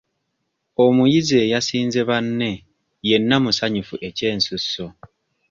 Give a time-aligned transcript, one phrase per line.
[0.85, 2.51] Omuyizi eyasinze banne
[3.09, 4.85] yenna musanyufu ekyensusso.